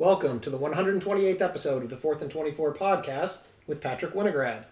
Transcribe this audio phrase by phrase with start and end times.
[0.00, 4.62] Welcome to the 128th episode of the 4th and 24 podcast with Patrick Winograd.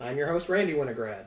[0.00, 1.26] I'm your host, Randy Winograd.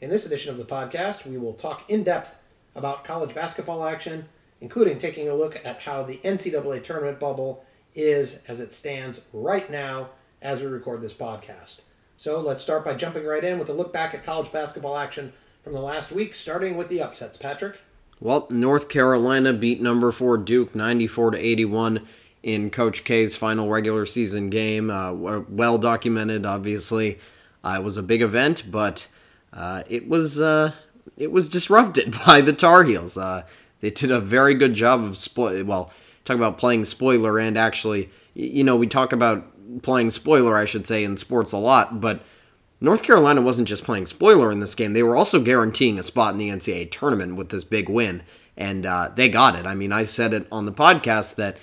[0.00, 2.36] In this edition of the podcast, we will talk in depth
[2.76, 4.26] about college basketball action,
[4.60, 9.68] including taking a look at how the NCAA tournament bubble is as it stands right
[9.68, 10.10] now
[10.40, 11.80] as we record this podcast.
[12.16, 15.32] So let's start by jumping right in with a look back at college basketball action
[15.64, 17.36] from the last week, starting with the upsets.
[17.36, 17.80] Patrick?
[18.20, 22.06] Well, North Carolina beat number four Duke 94 to 81
[22.42, 24.90] in Coach K's final regular season game.
[24.90, 27.18] Uh, well documented, obviously.
[27.64, 29.06] Uh, it was a big event, but
[29.52, 30.72] uh, it was uh,
[31.16, 33.16] it was disrupted by the Tar Heels.
[33.16, 33.44] Uh,
[33.80, 35.64] they did a very good job of spoil.
[35.64, 35.92] Well,
[36.24, 39.46] talk about playing spoiler and actually, you know, we talk about
[39.82, 42.24] playing spoiler, I should say, in sports a lot, but
[42.80, 46.32] North Carolina wasn't just playing spoiler in this game; they were also guaranteeing a spot
[46.32, 48.22] in the NCAA tournament with this big win,
[48.56, 49.66] and uh, they got it.
[49.66, 51.58] I mean, I said it on the podcast that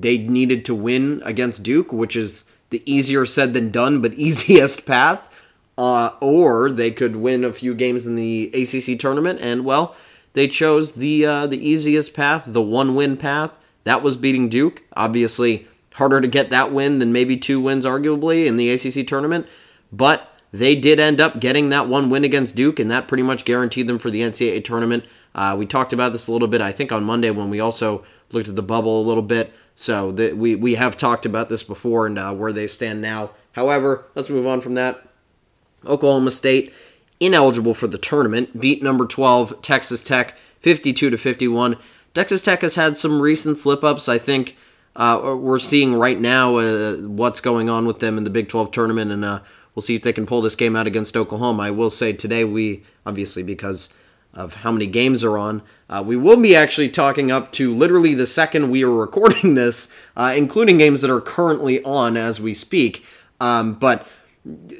[0.00, 4.86] they needed to win against Duke, which is the easier said than done, but easiest
[4.86, 5.30] path.
[5.76, 9.96] Uh, or they could win a few games in the ACC tournament, and well,
[10.34, 13.58] they chose the uh, the easiest path, the one win path.
[13.82, 14.84] That was beating Duke.
[14.96, 19.48] Obviously, harder to get that win than maybe two wins, arguably, in the ACC tournament.
[19.92, 23.44] But they did end up getting that one win against Duke, and that pretty much
[23.44, 25.04] guaranteed them for the NCAA tournament.
[25.34, 28.04] Uh, we talked about this a little bit, I think, on Monday when we also
[28.30, 29.52] looked at the bubble a little bit.
[29.74, 33.30] So we we have talked about this before and uh, where they stand now.
[33.52, 35.06] However, let's move on from that.
[35.86, 36.72] Oklahoma State
[37.20, 41.76] ineligible for the tournament beat number 12 Texas Tech 52 to 51.
[42.12, 44.08] Texas Tech has had some recent slip ups.
[44.08, 44.56] I think
[44.96, 48.70] uh, we're seeing right now uh, what's going on with them in the Big 12
[48.70, 49.40] tournament, and uh,
[49.74, 51.64] we'll see if they can pull this game out against Oklahoma.
[51.64, 53.92] I will say today we obviously because
[54.34, 55.62] of how many games are on.
[55.88, 59.92] Uh, we will be actually talking up to literally the second we are recording this,
[60.16, 63.04] uh, including games that are currently on as we speak.
[63.40, 64.06] Um, but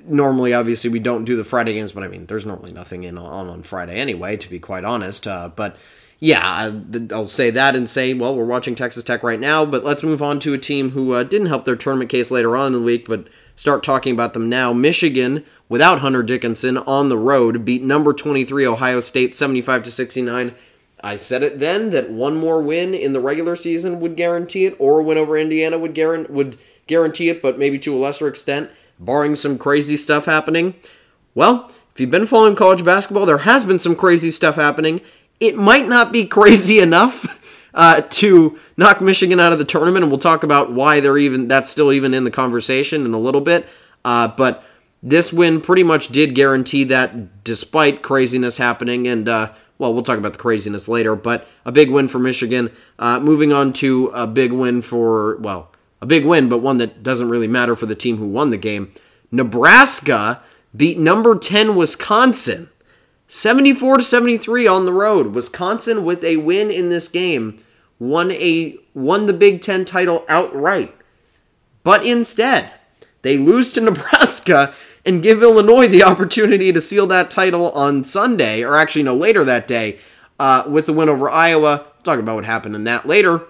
[0.06, 3.16] normally, obviously, we don't do the Friday games, but I mean, there's normally nothing in
[3.16, 5.27] on on Friday anyway, to be quite honest.
[5.27, 5.77] Uh, but
[6.20, 6.73] yeah,
[7.12, 10.23] I'll say that and say, well, we're watching Texas Tech right now, but let's move
[10.23, 12.80] on to a team who uh, didn't help their tournament case later on in the
[12.80, 14.72] week, but start talking about them now.
[14.72, 20.54] Michigan, without Hunter Dickinson on the road, beat number 23 Ohio State 75 to 69.
[21.02, 24.76] I said it then that one more win in the regular season would guarantee it,
[24.78, 28.28] or a win over Indiana would guarantee would guarantee it, but maybe to a lesser
[28.28, 30.74] extent, barring some crazy stuff happening.
[31.34, 35.00] Well, if you've been following college basketball, there has been some crazy stuff happening.
[35.40, 37.40] It might not be crazy enough
[37.74, 41.48] uh, to knock Michigan out of the tournament, and we'll talk about why they're even
[41.48, 43.67] that's still even in the conversation in a little bit.
[44.05, 44.64] Uh, but
[45.02, 50.18] this win pretty much did guarantee that, despite craziness happening, and uh, well, we'll talk
[50.18, 51.17] about the craziness later.
[51.17, 52.70] But a big win for Michigan.
[52.98, 57.02] Uh, moving on to a big win for well, a big win, but one that
[57.02, 58.92] doesn't really matter for the team who won the game.
[59.33, 60.42] Nebraska
[60.77, 62.68] beat number 10 Wisconsin
[63.27, 65.29] 74 to 73 on the road.
[65.29, 67.64] Wisconsin with a win in this game
[67.98, 70.94] won a won the Big 10 title outright.
[71.82, 72.70] But instead,
[73.22, 74.74] they lose to Nebraska
[75.06, 79.44] and give Illinois the opportunity to seal that title on Sunday, or actually no later
[79.44, 79.98] that day,
[80.38, 81.84] uh, with the win over Iowa.
[81.84, 83.42] We'll talk about what happened in that later.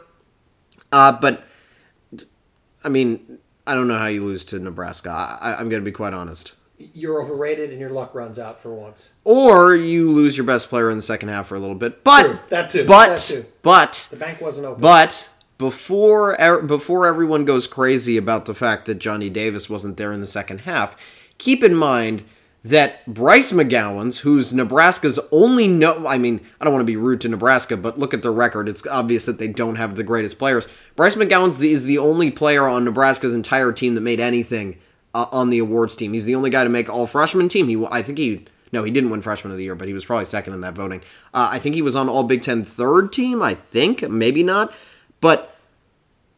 [0.91, 1.45] Uh, but
[2.83, 5.11] I mean, I don't know how you lose to Nebraska.
[5.11, 8.75] I, I'm going to be quite honest you're overrated and your luck runs out for
[8.75, 9.11] once.
[9.25, 12.03] Or you lose your best player in the second half for a little bit.
[12.05, 12.85] But True, that too.
[12.87, 13.47] But that too.
[13.63, 14.81] but the bank wasn't open.
[14.81, 20.13] But before er, before everyone goes crazy about the fact that Johnny Davis wasn't there
[20.13, 22.25] in the second half, keep in mind
[22.65, 27.21] that Bryce McGowens, who's Nebraska's only no I mean, I don't want to be rude
[27.21, 28.69] to Nebraska, but look at their record.
[28.69, 30.67] It's obvious that they don't have the greatest players.
[30.97, 34.79] Bryce McGowens is the only player on Nebraska's entire team that made anything
[35.15, 36.13] uh, on the awards team.
[36.13, 37.69] He's the only guy to make all freshman team.
[37.69, 40.05] He, I think he, no, he didn't win freshman of the year, but he was
[40.05, 41.01] probably second in that voting.
[41.33, 43.41] Uh, I think he was on all Big Ten third team.
[43.41, 44.75] I think maybe not,
[45.21, 45.57] but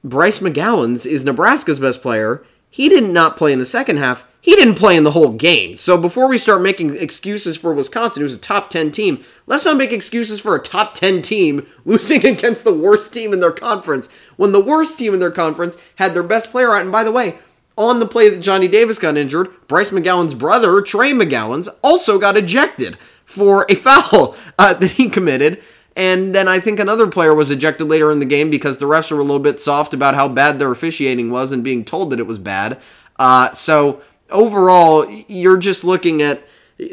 [0.05, 2.45] Bryce McGowens is Nebraska's best player.
[2.71, 4.27] He did not play in the second half.
[4.41, 5.77] He didn't play in the whole game.
[5.77, 9.77] So before we start making excuses for Wisconsin, who's a top 10 team, let's not
[9.77, 14.13] make excuses for a top 10 team losing against the worst team in their conference
[14.37, 16.83] when the worst team in their conference had their best player out.
[16.83, 17.39] And by the way,
[17.77, 22.37] on the play that Johnny Davis got injured, Bryce McGowens' brother, Trey McGowens, also got
[22.37, 25.63] ejected for a foul uh, that he committed.
[25.97, 29.11] And then I think another player was ejected later in the game because the refs
[29.11, 32.21] were a little bit soft about how bad their officiating was and being told that
[32.21, 32.79] it was bad.
[33.19, 36.43] Uh, so overall, you're just looking at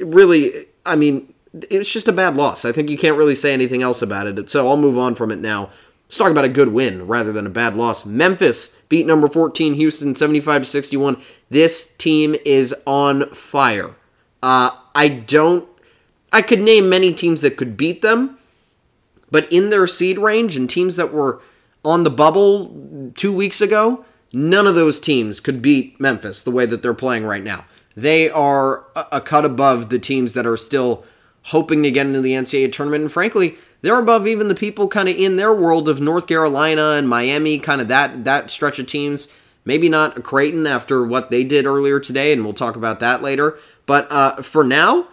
[0.01, 2.63] really, I mean, it's just a bad loss.
[2.63, 4.49] I think you can't really say anything else about it.
[4.49, 5.69] So I'll move on from it now.
[6.13, 8.05] Let's talk about a good win rather than a bad loss.
[8.05, 11.19] Memphis beat number 14 Houston 75 to 61.
[11.49, 13.95] This team is on fire.
[14.43, 15.67] Uh, I don't.
[16.31, 18.37] I could name many teams that could beat them,
[19.31, 21.41] but in their seed range and teams that were
[21.83, 26.67] on the bubble two weeks ago, none of those teams could beat Memphis the way
[26.67, 27.65] that they're playing right now.
[27.95, 31.05] They are a cut above the teams that are still
[31.45, 33.01] hoping to get into the NCAA tournament.
[33.01, 36.91] And frankly, they're above even the people kind of in their world of North Carolina
[36.91, 39.27] and Miami, kind of that that stretch of teams.
[39.65, 43.57] Maybe not Creighton after what they did earlier today, and we'll talk about that later.
[43.85, 45.09] But uh, for now,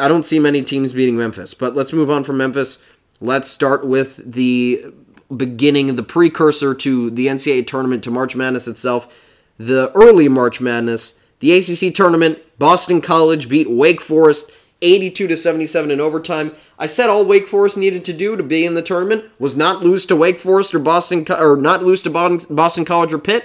[0.00, 1.54] I don't see many teams beating Memphis.
[1.54, 2.78] But let's move on from Memphis.
[3.20, 4.92] Let's start with the
[5.34, 9.14] beginning, the precursor to the NCAA tournament, to March Madness itself,
[9.58, 11.18] the early March Madness.
[11.40, 14.50] The ACC tournament, Boston College beat Wake Forest
[14.82, 16.54] 82 to 77 in overtime.
[16.78, 19.82] I said all Wake Forest needed to do to be in the tournament was not
[19.82, 23.44] lose to Wake Forest or Boston or not lose to Boston College or Pitt.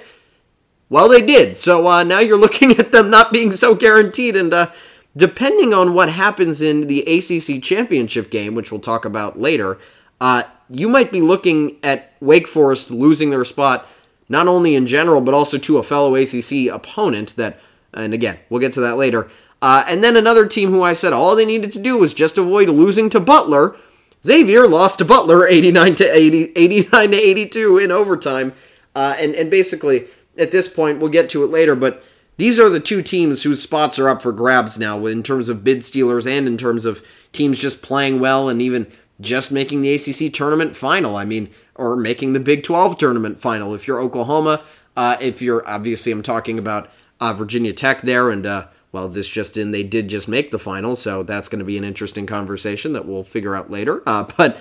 [0.90, 1.58] Well, they did.
[1.58, 4.72] So uh, now you're looking at them not being so guaranteed, and uh,
[5.18, 9.78] depending on what happens in the ACC championship game, which we'll talk about later,
[10.22, 13.88] uh, you might be looking at Wake Forest losing their spot
[14.28, 17.36] not only in general but also to a fellow ACC opponent.
[17.36, 17.60] That,
[17.94, 19.30] and again, we'll get to that later.
[19.62, 22.38] Uh, and then another team who I said all they needed to do was just
[22.38, 23.76] avoid losing to Butler.
[24.24, 28.54] Xavier lost to Butler 89 to 80, 89 to 82 in overtime.
[28.96, 30.06] Uh, and, and basically,
[30.38, 32.04] at this point, we'll get to it later, but
[32.38, 35.64] these are the two teams whose spots are up for grabs now in terms of
[35.64, 38.88] bid stealers and in terms of teams just playing well and even
[39.22, 41.16] just making the ACC tournament final.
[41.16, 43.74] I mean, or making the Big 12 tournament final.
[43.74, 44.62] If you're Oklahoma,
[44.98, 49.28] uh, if you're obviously, I'm talking about uh, Virginia Tech there, and uh, well, this
[49.28, 52.26] just in, they did just make the final, so that's going to be an interesting
[52.26, 54.02] conversation that we'll figure out later.
[54.08, 54.58] Uh, but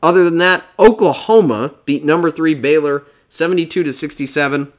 [0.00, 4.72] other than that, Oklahoma beat number three Baylor 72 to 67.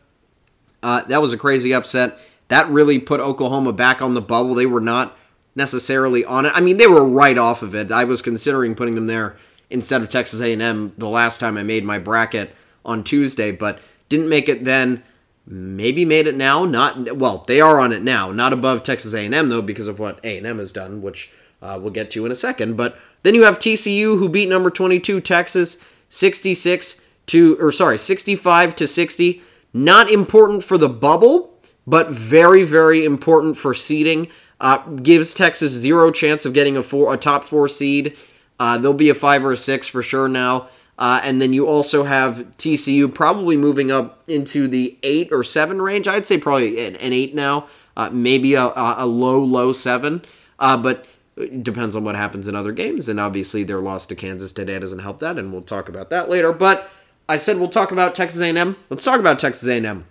[0.82, 2.18] Uh, that was a crazy upset.
[2.48, 4.56] That really put Oklahoma back on the bubble.
[4.56, 5.18] They were not
[5.54, 6.54] necessarily on it.
[6.56, 7.92] I mean, they were right off of it.
[7.92, 9.36] I was considering putting them there
[9.70, 14.30] instead of Texas A&M the last time I made my bracket on Tuesday, but didn't
[14.30, 15.04] make it then
[15.46, 16.66] maybe made it now.
[16.66, 18.32] Not well, they are on it now.
[18.32, 21.32] Not above Texas A&M though, because of what A&M has done, which
[21.62, 22.78] uh, we'll get to in a second.
[22.78, 25.78] But then you have TCU who beat number 22 Texas
[26.10, 29.42] 66 to or sorry 65 to 60.
[29.74, 31.58] Not important for the bubble,
[31.88, 34.28] but very very important for seeding.
[34.60, 38.16] Uh, gives Texas zero chance of getting a four a top four seed.
[38.60, 40.70] Uh, they'll be a five or a six for sure now.
[41.04, 45.82] Uh, and then you also have TCU probably moving up into the eight or seven
[45.82, 46.08] range.
[46.08, 47.68] I'd say probably an, an eight now,
[47.98, 50.24] uh, maybe a, a, low, low seven.
[50.60, 51.06] Uh, but
[51.36, 53.10] it depends on what happens in other games.
[53.10, 56.30] And obviously, their loss to Kansas today doesn't help that, and we'll talk about that
[56.30, 56.54] later.
[56.54, 56.90] But
[57.28, 58.78] I said we'll talk about Texas A&M.
[58.90, 60.06] Let's talk about Texas A&M.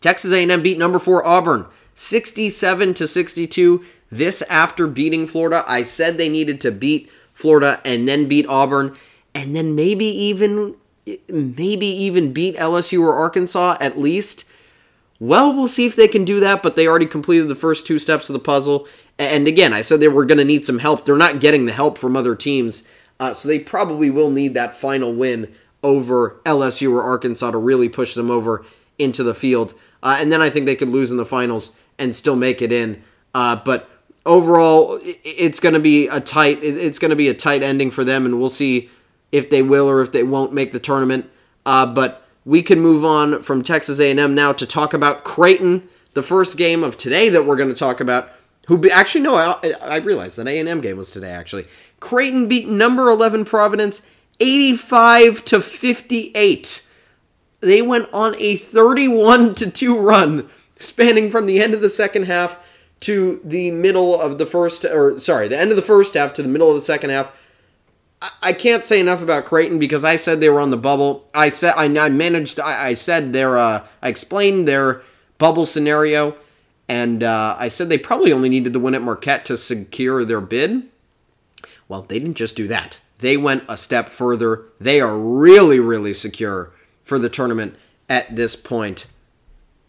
[0.00, 3.84] Texas A&M beat number four Auburn, 67 to 62.
[4.10, 5.64] This after beating Florida.
[5.68, 8.96] I said they needed to beat Florida and then beat Auburn
[9.36, 10.74] and then maybe even
[11.28, 14.46] maybe even beat LSU or Arkansas at least.
[15.20, 17.98] Well, we'll see if they can do that, but they already completed the first two
[17.98, 18.88] steps of the puzzle.
[19.18, 21.04] And again, I said they were going to need some help.
[21.04, 22.88] They're not getting the help from other teams,
[23.20, 27.88] uh, so they probably will need that final win over LSU or Arkansas to really
[27.88, 28.64] push them over
[28.98, 29.74] into the field.
[30.02, 32.72] Uh, and then I think they could lose in the finals and still make it
[32.72, 33.02] in.
[33.34, 33.88] Uh, but
[34.24, 36.58] overall, it's going to be a tight.
[36.62, 38.90] It's going to be a tight ending for them, and we'll see
[39.36, 41.30] if they will or if they won't make the tournament.
[41.64, 46.22] Uh, but we can move on from Texas A&M now to talk about Creighton, the
[46.22, 48.30] first game of today that we're going to talk about.
[48.68, 51.30] Who be, actually no, I, I realized that A&M game was today.
[51.30, 51.66] Actually,
[52.00, 54.02] Creighton beat number eleven Providence
[54.40, 56.84] eighty-five to fifty-eight.
[57.60, 62.24] They went on a thirty-one to two run, spanning from the end of the second
[62.24, 62.58] half
[63.00, 66.42] to the middle of the first, or sorry, the end of the first half to
[66.42, 67.30] the middle of the second half
[68.42, 71.28] I can't say enough about Creighton because I said they were on the bubble.
[71.34, 72.60] I said I, managed.
[72.60, 73.58] I, said their.
[73.58, 75.02] Uh, I explained their
[75.38, 76.36] bubble scenario,
[76.88, 80.40] and uh, I said they probably only needed the win at Marquette to secure their
[80.40, 80.88] bid.
[81.88, 83.00] Well, they didn't just do that.
[83.18, 84.64] They went a step further.
[84.80, 87.76] They are really, really secure for the tournament
[88.08, 89.06] at this point.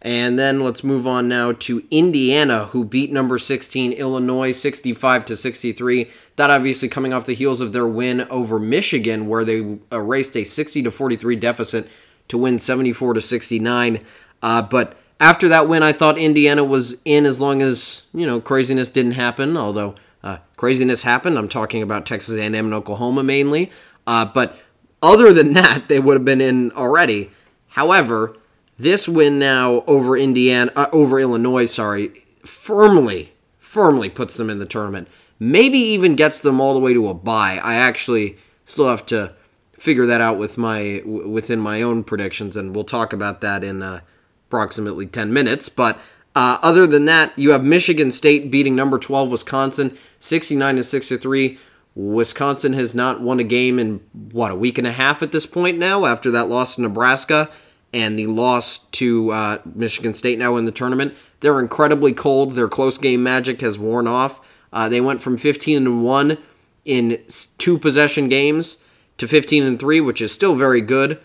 [0.08, 5.36] And then let's move on now to Indiana, who beat number 16 Illinois 65 to
[5.36, 6.10] 63.
[6.38, 10.46] That obviously coming off the heels of their win over Michigan, where they erased a
[10.46, 11.90] 60 to 43 deficit
[12.30, 14.00] to win 74 to 69.
[14.42, 18.40] Uh, but after that win, I thought Indiana was in as long as you know
[18.40, 19.58] craziness didn't happen.
[19.58, 23.74] Although uh, craziness happened, I'm talking about Texas A&M and Oklahoma mainly.
[24.08, 24.58] Uh, but
[25.02, 27.32] Other than that, they would have been in already.
[27.68, 28.38] However,
[28.78, 32.10] this win now over Indiana, uh, over Illinois, sorry,
[32.46, 35.08] firmly, firmly puts them in the tournament.
[35.40, 37.60] Maybe even gets them all the way to a bye.
[37.64, 39.34] I actually still have to
[39.74, 43.82] figure that out with my within my own predictions, and we'll talk about that in
[43.84, 44.02] uh,
[44.48, 45.70] approximately ten minutes.
[45.70, 46.00] But
[46.36, 50.84] uh, other than that, you have Michigan State beating number twelve Wisconsin, sixty nine to
[50.84, 51.60] sixty three.
[51.96, 55.48] Wisconsin has not won a game in what a week and a half at this
[55.48, 57.50] point now after that loss to Nebraska
[57.94, 61.16] and the loss to uh, Michigan State now in the tournament.
[61.40, 62.56] They're incredibly cold.
[62.56, 64.42] Their close game magic has worn off.
[64.74, 66.38] Uh, they went from 15 and one
[66.86, 67.24] in
[67.58, 68.78] two possession games
[69.18, 71.20] to 15 and three, which is still very good.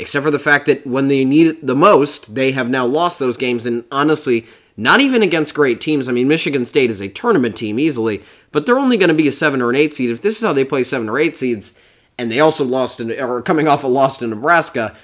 [0.00, 3.18] Except for the fact that when they need it the most, they have now lost
[3.18, 3.66] those games.
[3.66, 4.46] And honestly,
[4.76, 6.08] not even against great teams.
[6.08, 8.22] I mean, Michigan State is a tournament team easily,
[8.52, 10.10] but they're only going to be a seven or an eight seed.
[10.10, 11.76] If this is how they play seven or eight seeds,
[12.16, 14.96] and they also lost in, or coming off a loss to Nebraska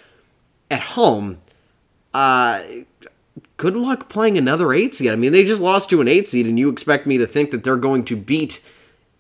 [0.71, 1.41] at home,
[2.13, 2.63] uh,
[3.57, 5.11] good luck playing another eight seed.
[5.11, 7.51] I mean, they just lost to an eight seed, and you expect me to think
[7.51, 8.63] that they're going to beat,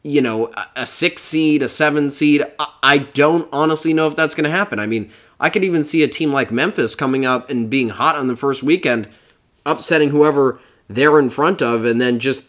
[0.03, 2.45] you know, a six seed, a seven seed.
[2.83, 4.79] I don't honestly know if that's going to happen.
[4.79, 5.11] I mean,
[5.41, 8.37] I could even see a team like Memphis coming up and being hot on the
[8.37, 9.09] first weekend
[9.67, 12.45] upsetting whoever they're in front of and then just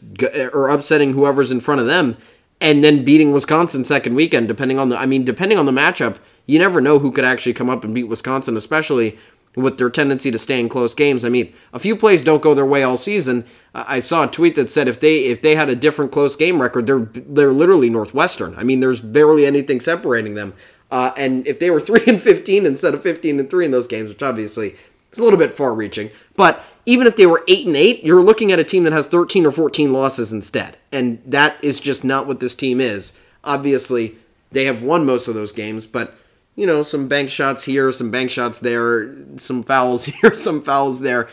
[0.54, 2.18] or upsetting whoever's in front of them
[2.60, 6.18] and then beating Wisconsin second weekend depending on the I mean depending on the matchup
[6.46, 9.18] you never know who could actually come up and beat Wisconsin especially
[9.56, 12.54] with their tendency to stay in close games I mean a few plays don't go
[12.54, 15.70] their way all season I saw a tweet that said if they if they had
[15.70, 20.36] a different close game record they're they're literally Northwestern I mean there's barely anything separating
[20.36, 20.54] them
[20.92, 23.88] uh, and if they were 3 and 15 instead of 15 and 3 in those
[23.88, 24.76] games which obviously
[25.12, 28.22] is a little bit far reaching but even if they were 8 and 8, you're
[28.22, 30.78] looking at a team that has 13 or 14 losses instead.
[30.92, 33.18] And that is just not what this team is.
[33.44, 34.18] Obviously,
[34.52, 36.16] they have won most of those games, but
[36.56, 41.02] you know, some bank shots here, some bank shots there, some fouls here, some fouls
[41.02, 41.28] there.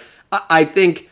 [0.48, 1.10] I think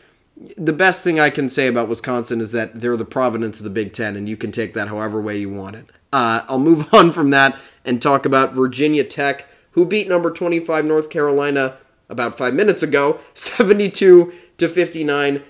[0.57, 3.71] the best thing I can say about Wisconsin is that they're the Providence of the
[3.71, 5.91] Big Ten, and you can take that however way you want it.
[6.13, 10.85] Uh, I'll move on from that and talk about Virginia Tech, who beat number 25
[10.85, 11.77] North Carolina
[12.09, 15.43] about five minutes ago, 72 to 59.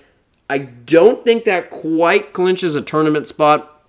[0.49, 3.83] I don't think that quite clinches a tournament spot,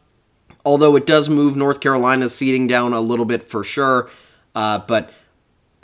[0.65, 4.09] although it does move North Carolina's seeding down a little bit for sure.
[4.55, 5.11] Uh, but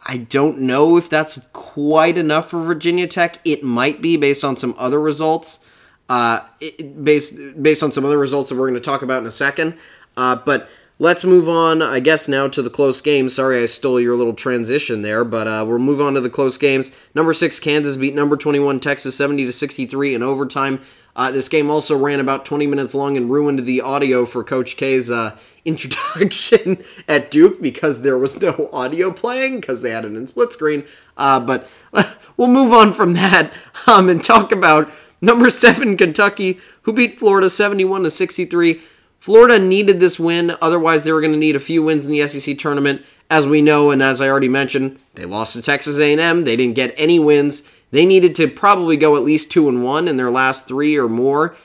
[0.04, 3.38] I don't know if that's quite enough for Virginia Tech.
[3.44, 5.60] It might be based on some other results,
[6.08, 9.28] uh, it, based based on some other results that we're going to talk about in
[9.28, 9.76] a second.
[10.16, 10.68] Uh, but
[11.00, 13.36] Let's move on, I guess, now to the close games.
[13.36, 16.58] Sorry I stole your little transition there, but uh, we'll move on to the close
[16.58, 16.90] games.
[17.14, 20.80] Number six, Kansas beat number 21, Texas, 70 to 63 in overtime.
[21.14, 24.76] Uh, this game also ran about 20 minutes long and ruined the audio for Coach
[24.76, 30.16] K's uh, introduction at Duke because there was no audio playing because they had it
[30.16, 30.84] in split screen.
[31.16, 31.70] Uh, but
[32.36, 33.52] we'll move on from that
[33.86, 34.90] um, and talk about
[35.20, 38.80] number seven, Kentucky, who beat Florida 71 to 63.
[39.18, 42.26] Florida needed this win, otherwise, they were going to need a few wins in the
[42.26, 43.04] SEC tournament.
[43.30, 46.44] As we know, and as I already mentioned, they lost to Texas A&M.
[46.44, 47.62] They didn't get any wins.
[47.90, 51.08] They needed to probably go at least two and one in their last three or
[51.08, 51.56] more.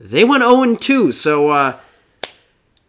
[0.00, 1.78] They went 0 and 2, so uh,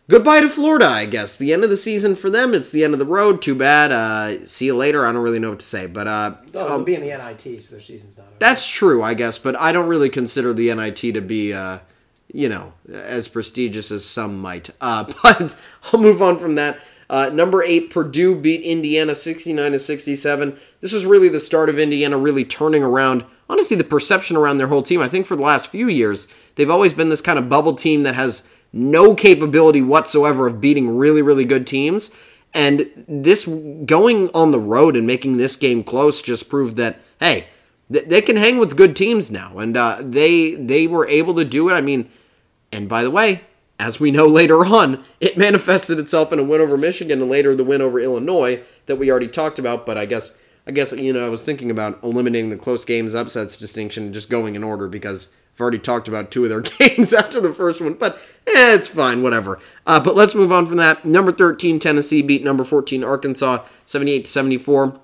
[0.09, 1.37] goodbye to Florida, I guess.
[1.37, 2.53] The end of the season for them.
[2.53, 3.41] It's the end of the road.
[3.41, 3.91] Too bad.
[3.91, 5.05] Uh, see you later.
[5.05, 7.63] I don't really know what to say, but uh, oh, they'll be in the NIT,
[7.63, 8.27] so their season's not.
[8.27, 8.35] Over.
[8.39, 11.53] That's true, I guess, but I don't really consider the NIT to be.
[11.53, 11.79] Uh,
[12.33, 14.69] you know, as prestigious as some might.
[14.81, 15.55] Uh, but
[15.91, 16.79] I'll move on from that.
[17.09, 20.57] Uh, number eight, Purdue beat Indiana 69 to 67.
[20.81, 23.23] This was really the start of Indiana really turning around.
[23.49, 24.99] Honestly, the perception around their whole team.
[24.99, 28.03] I think for the last few years, they've always been this kind of bubble team
[28.03, 32.09] that has no capability whatsoever of beating really, really good teams.
[32.55, 37.47] And this going on the road and making this game close just proved that hey,
[37.89, 41.69] they can hang with good teams now, and uh, they they were able to do
[41.69, 41.73] it.
[41.73, 42.09] I mean
[42.73, 43.41] and by the way,
[43.79, 47.55] as we know later on, it manifested itself in a win over Michigan and later
[47.55, 49.85] the win over Illinois that we already talked about.
[49.85, 50.35] But I guess
[50.67, 54.13] I guess you know I was thinking about eliminating the close games upsets distinction and
[54.13, 57.53] just going in order because I've already talked about two of their games after the
[57.53, 57.93] first one.
[57.93, 58.15] But
[58.47, 59.59] eh, it's fine, whatever.
[59.85, 61.05] Uh, but let's move on from that.
[61.05, 64.99] Number 13 Tennessee beat number 14 Arkansas 78 to 74.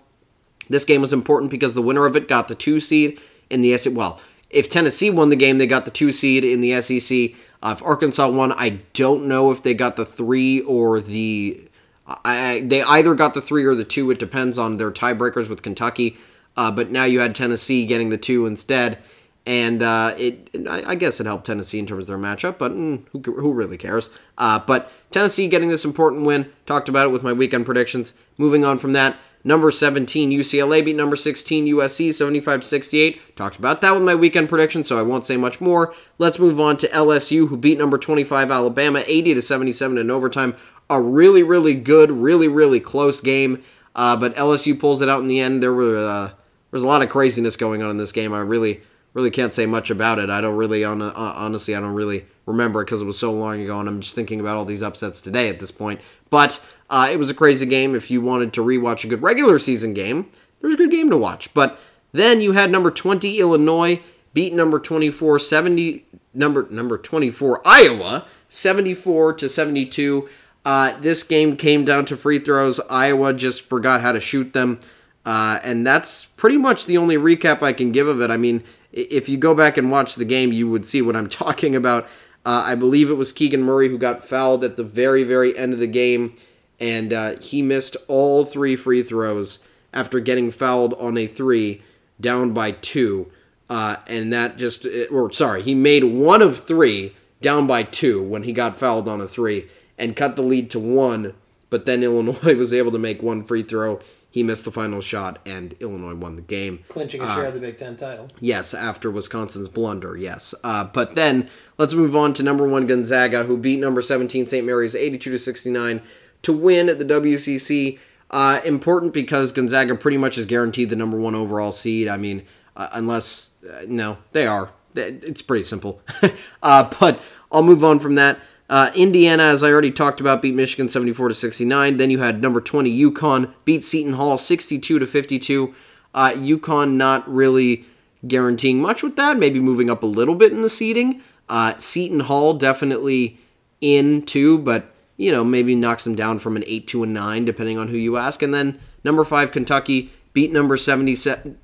[0.69, 3.77] This game was important because the winner of it got the two seed in the
[3.77, 3.95] SEC.
[3.95, 7.31] Well, if Tennessee won the game, they got the two seed in the SEC.
[7.61, 11.65] Uh, if Arkansas won, I don't know if they got the three or the.
[12.07, 14.09] I, they either got the three or the two.
[14.09, 16.17] It depends on their tiebreakers with Kentucky.
[16.57, 18.97] Uh, but now you had Tennessee getting the two instead.
[19.45, 22.73] and uh, it I, I, guess it helped Tennessee in terms of their matchup, but
[22.73, 24.09] mm, who, who really cares?
[24.37, 26.51] Uh, but Tennessee getting this important win.
[26.65, 28.13] Talked about it with my weekend predictions.
[28.37, 33.35] Moving on from that, number 17 UCLA beat number 16 USC 75 68.
[33.35, 35.93] Talked about that with my weekend prediction, so I won't say much more.
[36.17, 40.55] Let's move on to LSU who beat number 25 Alabama 80 to 77 in overtime.
[40.89, 43.63] A really really good, really really close game.
[43.95, 45.61] Uh, but LSU pulls it out in the end.
[45.61, 46.35] There were uh, there
[46.71, 48.33] was a lot of craziness going on in this game.
[48.33, 48.81] I really
[49.13, 50.29] really can't say much about it.
[50.29, 53.31] I don't really, on, uh, honestly, I don't really remember it because it was so
[53.31, 55.99] long ago, and I'm just thinking about all these upsets today at this point.
[56.29, 57.95] But uh, it was a crazy game.
[57.95, 60.29] If you wanted to rewatch a good regular season game,
[60.61, 61.53] there's a good game to watch.
[61.53, 61.79] But
[62.11, 64.01] then you had number 20 Illinois
[64.33, 70.29] beat number 24 70 number number 24 Iowa 74 to 72.
[70.65, 72.79] Uh, this game came down to free throws.
[72.89, 74.79] Iowa just forgot how to shoot them.
[75.25, 78.31] Uh, and that's pretty much the only recap I can give of it.
[78.31, 81.29] I mean, if you go back and watch the game, you would see what I'm
[81.43, 82.05] talking about.
[82.45, 85.73] Uh, I believe it was Keegan Murray who got fouled at the very, very end
[85.73, 86.33] of the game,
[86.79, 91.83] and uh, he missed all three free throws after getting fouled on a three,
[92.19, 93.31] down by two.
[93.69, 98.43] Uh, and that just, or sorry, he made one of three, down by two when
[98.43, 99.67] he got fouled on a three,
[99.97, 101.33] and cut the lead to one.
[101.69, 103.99] But then Illinois was able to make one free throw
[104.31, 107.55] he missed the final shot, and Illinois won the game, clinching a share uh, of
[107.55, 108.27] the Big Ten title.
[108.39, 110.15] Yes, after Wisconsin's blunder.
[110.15, 114.45] Yes, uh, but then let's move on to number one Gonzaga, who beat number seventeen
[114.45, 114.65] St.
[114.65, 116.01] Mary's eighty-two to sixty-nine
[116.43, 117.99] to win at the WCC.
[118.31, 122.07] Uh, important because Gonzaga pretty much is guaranteed the number one overall seed.
[122.07, 124.71] I mean, uh, unless uh, no, they are.
[124.95, 126.01] It's pretty simple.
[126.61, 127.21] Uh, but
[127.53, 128.37] I'll move on from that.
[128.69, 131.95] Uh, Indiana, as I already talked about, beat Michigan 74 to 69.
[131.95, 135.73] Then you had number 20 UConn beat Seton Hall 62 to 52.
[136.13, 137.85] Uh, UConn not really
[138.27, 141.21] guaranteeing much with that, maybe moving up a little bit in the seeding.
[141.47, 143.39] Uh, Seton Hall definitely
[143.81, 147.45] in too, but you know maybe knocks them down from an eight to a nine,
[147.45, 148.41] depending on who you ask.
[148.41, 151.15] And then number five Kentucky beat number 70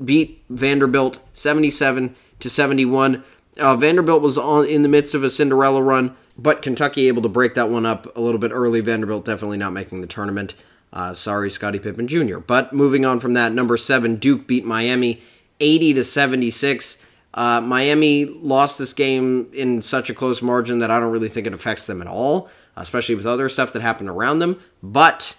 [0.04, 3.24] beat Vanderbilt 77 to 71.
[3.58, 7.30] Uh, Vanderbilt was on in the midst of a Cinderella run but Kentucky able to
[7.30, 8.82] break that one up a little bit early.
[8.82, 10.56] Vanderbilt definitely not making the tournament.
[10.92, 12.40] Uh, sorry, Scottie Pippen Jr.
[12.40, 15.22] But moving on from that, number seven Duke beat Miami
[15.60, 17.02] 80 to 76.
[17.34, 21.48] Uh, Miami lost this game in such a close margin that I don't really think
[21.48, 24.60] it affects them at all, especially with other stuff that happened around them.
[24.82, 25.36] But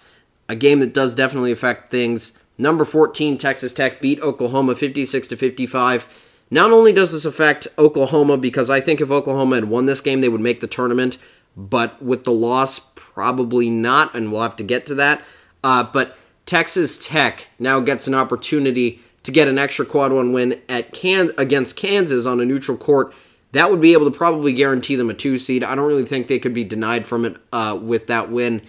[0.49, 2.37] a game that does definitely affect things.
[2.57, 6.05] Number 14 Texas Tech beat Oklahoma 56 to 55.
[6.49, 10.21] Not only does this affect Oklahoma, because I think if Oklahoma had won this game,
[10.21, 11.17] they would make the tournament,
[11.55, 15.23] but with the loss, probably not, and we'll have to get to that.
[15.63, 20.61] Uh, but Texas Tech now gets an opportunity to get an extra quad one win
[20.69, 23.13] at Can- against Kansas on a neutral court.
[23.57, 25.63] That would be able to probably guarantee them a two seed.
[25.63, 28.61] I don't really think they could be denied from it uh, with that win,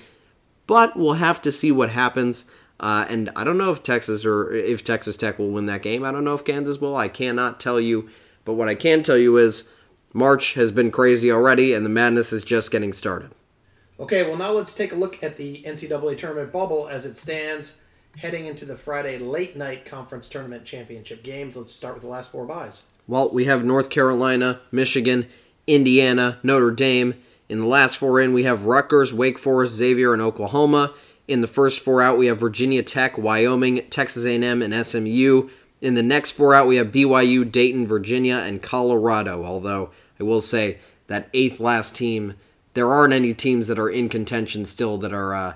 [0.67, 2.51] but we'll have to see what happens.
[2.81, 6.05] Uh, and I don't know if Texas or if Texas Tech will win that game.
[6.05, 6.97] I don't know if Kansas will.
[6.97, 8.09] I cannot tell you.
[8.47, 9.69] But what I can tell you is
[10.15, 13.33] March has been crazy already, and the madness is just getting started.
[14.01, 17.77] Okay, well, now let's take a look at the NCAA tournament bubble as it stands
[18.17, 21.59] heading into the Friday late night conference tournament championship games.
[21.59, 22.85] Let's start with the last four byes.
[23.09, 25.27] Well, we have North Carolina, Michigan,
[25.67, 27.15] Indiana, Notre Dame.
[27.49, 30.93] In the last four in, we have Rutgers, Wake Forest, Xavier, and Oklahoma.
[31.27, 35.49] In the first four out, we have Virginia Tech, Wyoming, Texas A&M, and SMU.
[35.81, 39.43] In the next four out, we have BYU, Dayton, Virginia, and Colorado.
[39.43, 39.91] Although
[40.21, 42.35] I will say that eighth last team,
[42.75, 45.55] there aren't any teams that are in contention still that are uh,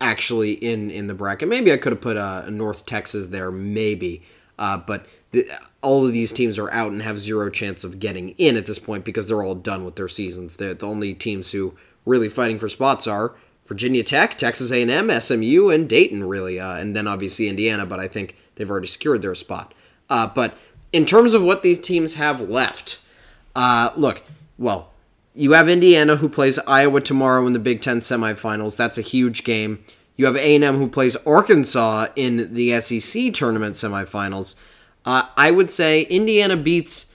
[0.00, 1.48] actually in in the bracket.
[1.48, 4.22] Maybe I could have put uh, North Texas there, maybe,
[4.58, 5.48] uh, but the,
[5.82, 8.78] all of these teams are out and have zero chance of getting in at this
[8.78, 10.56] point because they're all done with their seasons.
[10.56, 11.74] They're the only teams who
[12.06, 13.34] really fighting for spots are
[13.66, 17.86] Virginia Tech, Texas A&M, SMU, and Dayton, really, uh, and then obviously Indiana.
[17.86, 19.74] But I think they've already secured their spot.
[20.08, 20.54] Uh, but
[20.92, 23.00] in terms of what these teams have left,
[23.54, 24.22] uh, look,
[24.58, 24.92] well,
[25.34, 28.76] you have Indiana who plays Iowa tomorrow in the Big Ten semifinals.
[28.76, 29.82] That's a huge game.
[30.16, 34.56] You have A&M who plays Arkansas in the SEC tournament semifinals.
[35.04, 37.06] Uh, I would say Indiana beats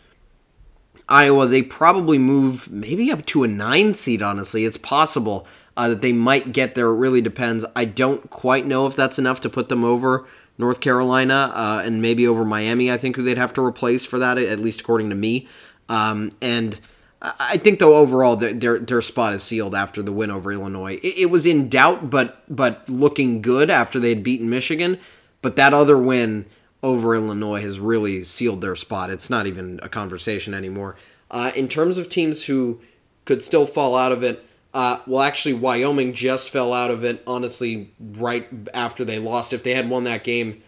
[1.07, 1.47] Iowa.
[1.47, 4.21] They probably move maybe up to a nine seed.
[4.21, 6.87] Honestly, it's possible uh, that they might get there.
[6.87, 7.65] It really depends.
[7.75, 10.25] I don't quite know if that's enough to put them over
[10.57, 12.91] North Carolina uh, and maybe over Miami.
[12.91, 15.47] I think who they'd have to replace for that, at least according to me.
[15.87, 16.79] Um, and
[17.21, 20.95] I think though overall their their spot is sealed after the win over Illinois.
[21.01, 24.99] It, it was in doubt, but but looking good after they had beaten Michigan.
[25.41, 26.45] But that other win
[26.83, 29.09] over Illinois has really sealed their spot.
[29.09, 30.95] It's not even a conversation anymore.
[31.29, 32.79] Uh, in terms of teams who
[33.25, 37.23] could still fall out of it, uh, well, actually, Wyoming just fell out of it,
[37.25, 39.53] honestly, right after they lost.
[39.53, 40.61] If they had won that game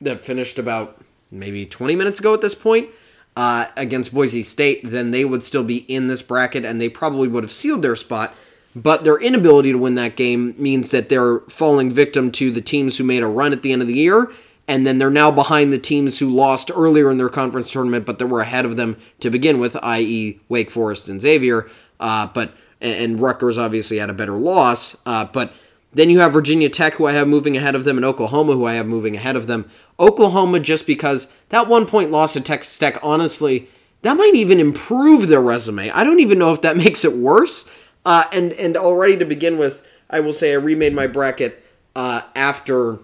[0.00, 2.88] that finished about maybe 20 minutes ago at this point
[3.36, 7.28] uh, against Boise State, then they would still be in this bracket and they probably
[7.28, 8.34] would have sealed their spot.
[8.76, 12.98] But their inability to win that game means that they're falling victim to the teams
[12.98, 14.30] who made a run at the end of the year
[14.68, 18.18] and then they're now behind the teams who lost earlier in their conference tournament, but
[18.18, 21.68] that were ahead of them to begin with, i.e., Wake Forest and Xavier.
[21.98, 24.96] Uh, but and Rutgers obviously had a better loss.
[25.04, 25.52] Uh, but
[25.92, 28.66] then you have Virginia Tech, who I have moving ahead of them, and Oklahoma, who
[28.66, 29.68] I have moving ahead of them.
[29.98, 33.68] Oklahoma, just because that one point loss to Texas Tech, honestly,
[34.02, 35.90] that might even improve their resume.
[35.90, 37.68] I don't even know if that makes it worse.
[38.04, 41.64] Uh, and and already to begin with, I will say I remade my bracket
[41.96, 43.00] uh, after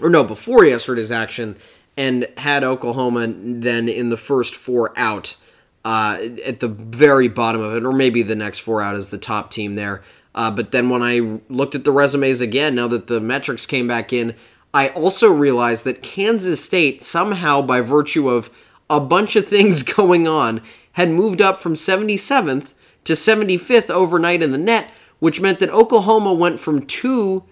[0.00, 1.56] or no, before yesterday's action,
[1.96, 5.36] and had Oklahoma then in the first four out
[5.84, 9.18] uh, at the very bottom of it, or maybe the next four out as the
[9.18, 10.02] top team there.
[10.34, 13.88] Uh, but then when I looked at the resumes again, now that the metrics came
[13.88, 14.34] back in,
[14.72, 18.50] I also realized that Kansas State, somehow by virtue of
[18.88, 24.52] a bunch of things going on, had moved up from 77th to 75th overnight in
[24.52, 27.44] the NET, which meant that Oklahoma went from two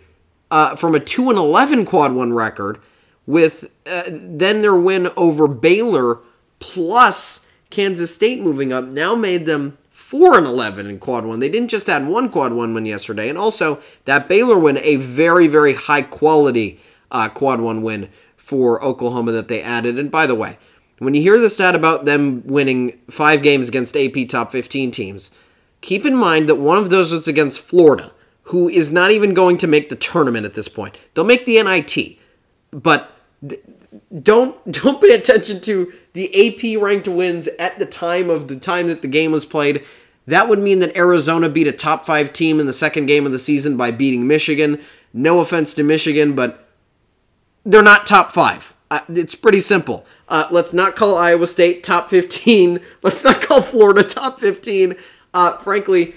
[0.51, 2.81] uh, from a 2 and 11 quad 1 record
[3.27, 6.21] with uh, then their win over Baylor
[6.59, 11.41] plus Kansas State moving up now made them 4 and 11 in quad 1.
[11.41, 14.97] They didn't just add one quad 1 win yesterday and also that Baylor win a
[14.97, 16.81] very very high quality
[17.11, 20.57] uh, quad 1 win for Oklahoma that they added and by the way
[20.99, 25.31] when you hear the stat about them winning 5 games against AP top 15 teams
[25.83, 28.13] keep in mind that one of those was against Florida
[28.49, 30.97] who is not even going to make the tournament at this point.
[31.15, 32.19] They'll make the NIT,
[32.71, 33.13] but
[34.23, 38.89] don't don't pay attention to the AP ranked wins at the time of the time
[38.89, 39.85] that the game was played.
[40.27, 43.33] That would mean that Arizona beat a top 5 team in the second game of
[43.33, 44.79] the season by beating Michigan.
[45.15, 46.69] No offense to Michigan, but
[47.65, 48.75] they're not top 5.
[48.91, 50.05] Uh, it's pretty simple.
[50.29, 52.81] Uh, let's not call Iowa State top 15.
[53.03, 54.97] Let's not call Florida top 15.
[55.35, 56.15] Uh, frankly,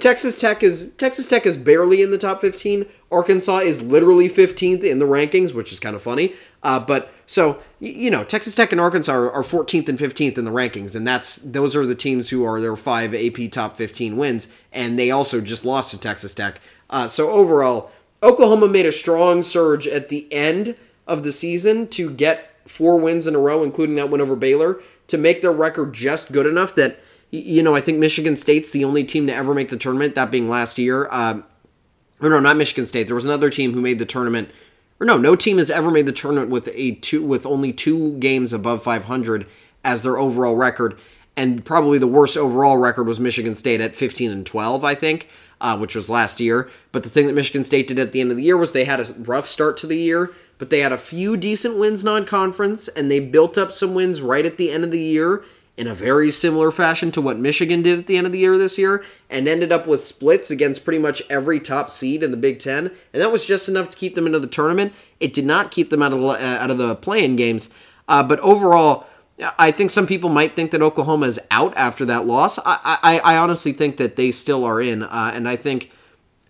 [0.00, 2.86] Texas Tech is Texas Tech is barely in the top 15.
[3.12, 6.34] Arkansas is literally 15th in the rankings, which is kind of funny.
[6.62, 10.44] Uh, but so you know, Texas Tech and Arkansas are, are, 14th and 15th in
[10.44, 14.16] the rankings, and that's those are the teams who are their five AP top 15
[14.16, 16.60] wins, and they also just lost to Texas Tech.
[16.90, 17.90] Uh, so overall,
[18.22, 23.26] Oklahoma made a strong surge at the end of the season to get four wins
[23.26, 26.74] in a row, including that win over Baylor, to make their record just good enough
[26.74, 26.98] that
[27.30, 30.30] you know, I think Michigan State's the only team to ever make the tournament, that
[30.30, 31.08] being last year.
[31.10, 31.44] Um,
[32.20, 33.06] or no, not Michigan State.
[33.06, 34.50] There was another team who made the tournament.
[34.98, 38.18] Or no, no team has ever made the tournament with a two with only two
[38.18, 39.46] games above 500
[39.84, 40.98] as their overall record.
[41.36, 45.28] And probably the worst overall record was Michigan State at 15 and 12, I think,
[45.60, 46.68] uh, which was last year.
[46.92, 48.84] But the thing that Michigan State did at the end of the year was they
[48.84, 52.88] had a rough start to the year, but they had a few decent wins non-conference,
[52.88, 55.42] and they built up some wins right at the end of the year
[55.80, 58.58] in a very similar fashion to what Michigan did at the end of the year
[58.58, 62.36] this year and ended up with splits against pretty much every top seed in the
[62.36, 64.92] Big 10 and that was just enough to keep them into the tournament.
[65.20, 67.70] It did not keep them out of the, uh, out of the playing games.
[68.06, 69.06] Uh, but overall,
[69.58, 72.58] I think some people might think that Oklahoma is out after that loss.
[72.58, 75.90] I, I, I honestly think that they still are in, uh, and I think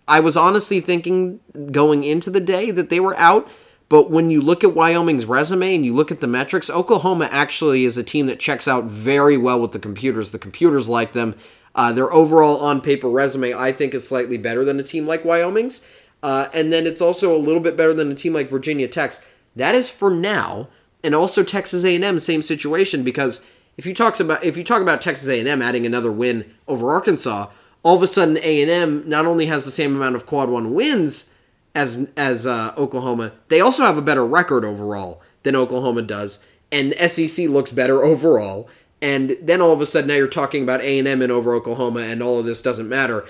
[0.09, 1.39] I was honestly thinking
[1.71, 3.49] going into the day that they were out
[3.91, 7.83] but when you look at Wyoming's resume and you look at the metrics, Oklahoma actually
[7.83, 10.31] is a team that checks out very well with the computers.
[10.31, 11.35] The computers like them.
[11.75, 15.25] Uh, their overall on paper resume, I think, is slightly better than a team like
[15.25, 15.81] Wyoming's.
[16.23, 19.19] Uh, and then it's also a little bit better than a team like Virginia Tech's.
[19.57, 20.69] That is for now,
[21.03, 23.03] and also Texas A&M, same situation.
[23.03, 23.43] Because
[23.75, 27.47] if you talk about if you talk about Texas A&M adding another win over Arkansas,
[27.83, 31.30] all of a sudden A&M not only has the same amount of quad one wins
[31.75, 33.33] as as uh, Oklahoma.
[33.47, 38.69] They also have a better record overall than Oklahoma does, and SEC looks better overall.
[39.01, 41.55] And then all of a sudden, now you're talking about A and M and over
[41.55, 43.25] Oklahoma, and all of this doesn't matter.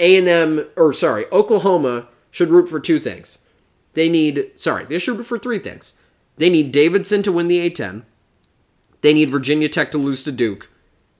[0.00, 3.38] A and M, or sorry, Oklahoma should root for two things.
[3.92, 5.94] They need, sorry, they should root for three things.
[6.36, 8.02] They need Davidson to win the A10.
[9.02, 10.68] They need Virginia Tech to lose to Duke,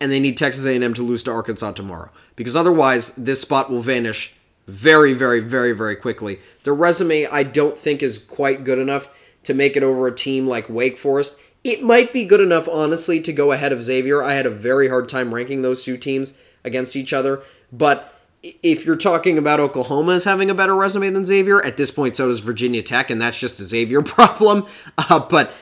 [0.01, 2.11] and they need Texas A&M to lose to Arkansas tomorrow.
[2.35, 4.35] Because otherwise, this spot will vanish
[4.67, 6.41] very, very, very, very quickly.
[6.65, 9.09] The resume, I don't think, is quite good enough
[9.45, 11.39] to make it over a team like Wake Forest.
[11.63, 14.23] It might be good enough, honestly, to go ahead of Xavier.
[14.23, 18.15] I had a very hard time ranking those two teams against each other, but
[18.63, 22.17] if you're talking about Oklahoma as having a better resume than Xavier, at this point,
[22.17, 24.67] so does Virginia Tech, and that's just a Xavier problem.
[24.99, 25.53] Uh, but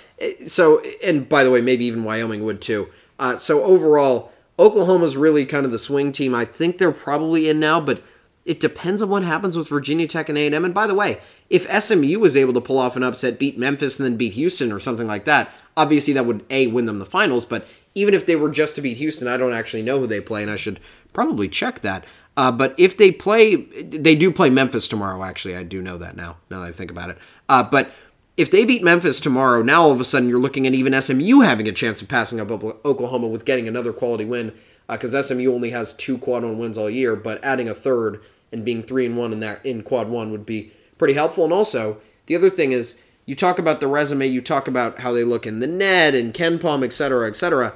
[0.47, 2.89] so, and by the way, maybe even Wyoming would too.
[3.19, 6.35] Uh, so overall, Oklahoma's really kind of the swing team.
[6.35, 8.03] I think they're probably in now, but
[8.45, 10.65] it depends on what happens with Virginia Tech and A&M.
[10.65, 13.99] And by the way, if SMU was able to pull off an upset, beat Memphis,
[13.99, 17.07] and then beat Houston or something like that, obviously that would a win them the
[17.07, 17.45] finals.
[17.45, 20.21] But even if they were just to beat Houston, I don't actually know who they
[20.21, 20.81] play, and I should
[21.13, 22.05] probably check that.
[22.37, 25.23] Uh, but if they play, they do play Memphis tomorrow.
[25.23, 26.39] Actually, I do know that now.
[26.51, 27.19] Now that I think about it.
[27.49, 27.93] Uh, but
[28.37, 31.41] if they beat Memphis tomorrow, now all of a sudden you're looking at even SMU
[31.41, 34.53] having a chance of passing up Oklahoma with getting another quality win
[34.89, 38.21] because uh, SMU only has two quad one wins all year, but adding a third
[38.53, 41.45] and being three and one in that in quad one would be pretty helpful.
[41.45, 45.13] And also the other thing is you talk about the resume, you talk about how
[45.13, 47.75] they look in the NET and KenPom, et cetera, et cetera.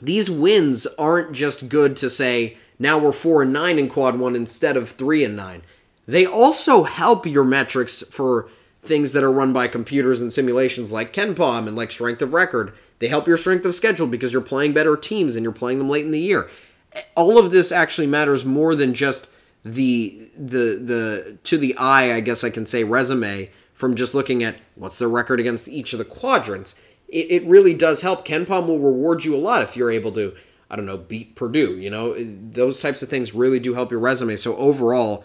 [0.00, 4.34] These wins aren't just good to say now we're four and nine in quad one
[4.34, 5.62] instead of three and nine.
[6.06, 8.48] They also help your metrics for
[8.82, 12.72] things that are run by computers and simulations like KenPom and like strength of record.
[12.98, 15.90] They help your strength of schedule because you're playing better teams and you're playing them
[15.90, 16.48] late in the year.
[17.14, 19.28] All of this actually matters more than just
[19.64, 24.42] the the the to the eye, I guess I can say resume from just looking
[24.42, 26.74] at what's their record against each of the quadrants.
[27.08, 28.26] It, it really does help.
[28.26, 30.34] KenPom will reward you a lot if you're able to,
[30.70, 31.76] I don't know, beat Purdue.
[31.76, 34.36] You know, those types of things really do help your resume.
[34.36, 35.24] So overall,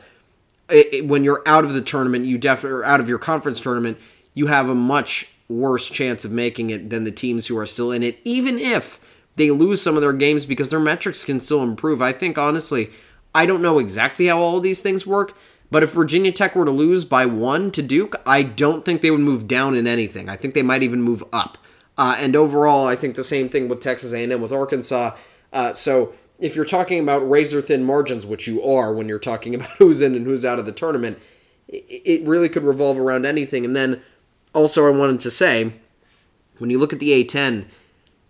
[0.69, 3.97] it, it, when you're out of the tournament, you definitely out of your conference tournament,
[4.33, 7.91] you have a much worse chance of making it than the teams who are still
[7.91, 8.99] in it, even if
[9.35, 12.01] they lose some of their games because their metrics can still improve.
[12.01, 12.89] I think honestly,
[13.35, 15.37] I don't know exactly how all of these things work,
[15.69, 19.11] but if Virginia Tech were to lose by one to Duke, I don't think they
[19.11, 20.29] would move down in anything.
[20.29, 21.57] I think they might even move up.
[21.97, 25.15] Uh, and overall, I think the same thing with Texas A&M with Arkansas.
[25.51, 29.53] Uh, so if you're talking about razor thin margins, which you are when you're talking
[29.55, 31.19] about who's in and who's out of the tournament,
[31.67, 33.65] it really could revolve around anything.
[33.65, 34.01] And then
[34.53, 35.73] also, I wanted to say,
[36.59, 37.65] when you look at the A10,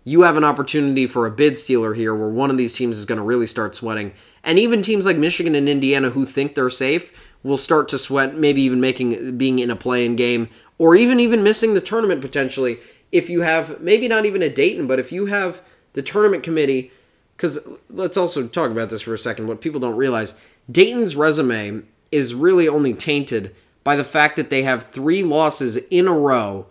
[0.04, 3.04] you have an opportunity for a bid stealer here where one of these teams is
[3.04, 4.12] going to really start sweating.
[4.46, 8.36] And even teams like Michigan and Indiana who think they're safe will start to sweat,
[8.36, 12.78] maybe even making being in a play-in game or even even missing the tournament potentially
[13.12, 16.92] if you have maybe not even a Dayton, but if you have the tournament committee
[17.36, 17.58] because
[17.90, 19.46] let's also talk about this for a second.
[19.46, 20.34] What people don't realize
[20.70, 23.54] Dayton's resume is really only tainted
[23.84, 26.66] by the fact that they have three losses in a row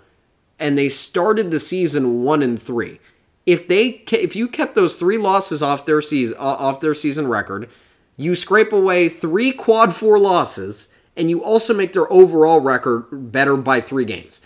[0.59, 2.99] and they started the season one and three.
[3.45, 7.69] If they if you kept those three losses off their season off their season record,
[8.15, 13.55] you scrape away three quad four losses and you also make their overall record better
[13.55, 14.41] by three games.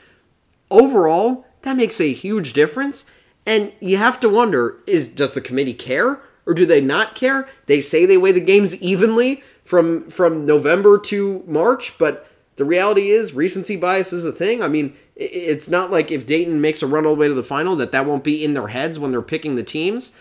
[0.69, 3.05] Overall, that makes a huge difference
[3.45, 7.47] and you have to wonder is does the committee care or do they not care?
[7.67, 12.28] They say they weigh the games evenly from from November to March, but
[12.59, 14.61] the reality is recency bias is a thing.
[14.61, 17.41] I mean, it's not like if Dayton makes a run all the way to the
[17.41, 20.11] final that that won't be in their heads when they're picking the teams.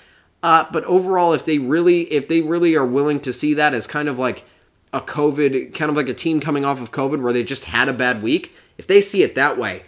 [0.40, 3.88] Uh, but overall, if they really if they really are willing to see that as
[3.88, 4.44] kind of like
[4.92, 7.88] a COVID, kind of like a team coming off of COVID where they just had
[7.88, 9.82] a bad week, if they see it that way,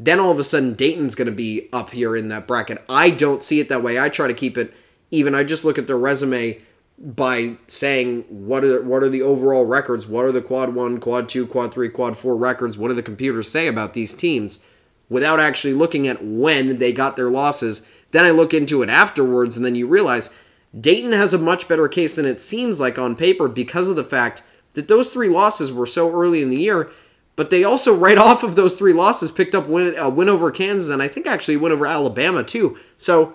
[0.00, 2.84] then all of a sudden Dayton's going to be up here in that bracket.
[2.88, 4.00] I don't see it that way.
[4.00, 4.74] I try to keep it
[5.12, 5.36] even.
[5.36, 6.60] I just look at their resume
[7.02, 10.06] by saying what are what are the overall records?
[10.06, 12.78] What are the quad 1, quad 2, quad 3, quad 4 records?
[12.78, 14.64] What do the computers say about these teams
[15.08, 17.82] without actually looking at when they got their losses?
[18.12, 20.30] Then I look into it afterwards and then you realize
[20.78, 24.04] Dayton has a much better case than it seems like on paper because of the
[24.04, 24.42] fact
[24.74, 26.90] that those three losses were so early in the year
[27.34, 30.50] but they also, right off of those three losses, picked up win, a win over
[30.50, 32.76] Kansas and I think actually win over Alabama too.
[32.98, 33.34] So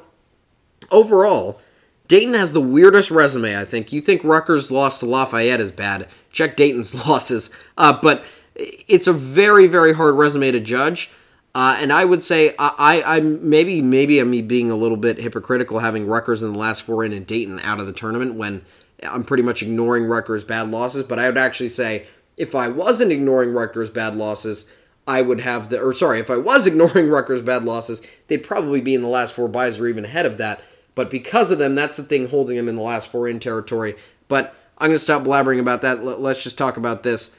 [0.91, 1.59] overall,
[2.07, 3.59] Dayton has the weirdest resume.
[3.59, 6.07] I think you think Rutgers lost to Lafayette is bad.
[6.31, 11.11] Check Dayton's losses, uh, but it's a very very hard resume to judge.
[11.55, 15.17] Uh, and I would say I, I am maybe maybe I'm being a little bit
[15.17, 18.63] hypocritical having Rutgers in the last four in and Dayton out of the tournament when
[19.03, 21.03] I'm pretty much ignoring Rutgers' bad losses.
[21.03, 22.05] But I would actually say
[22.37, 24.69] if I wasn't ignoring Rutgers' bad losses,
[25.07, 28.81] I would have the, or sorry, if I was ignoring Rutgers' bad losses, they'd probably
[28.81, 30.61] be in the last four byes or even ahead of that.
[30.97, 33.95] But because of them, that's the thing holding them in the last four in territory.
[34.27, 36.03] But I'm going to stop blabbering about that.
[36.03, 37.35] Let's just talk about this.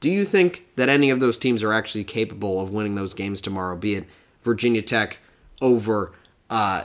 [0.00, 3.40] Do you think that any of those teams are actually capable of winning those games
[3.40, 4.04] tomorrow, be it
[4.42, 5.20] Virginia Tech
[5.62, 6.12] over
[6.50, 6.84] uh,